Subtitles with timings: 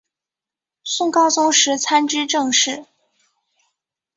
[0.83, 2.87] 宋高宗时参知政事。